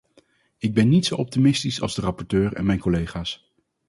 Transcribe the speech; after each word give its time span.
Ik 0.57 0.73
ben 0.73 0.89
niet 0.89 1.05
zo 1.05 1.15
optimistisch 1.15 1.81
als 1.81 1.95
de 1.95 2.01
rapporteur 2.01 2.53
en 2.53 2.65
mijn 2.65 2.79
collega's. 2.79 3.51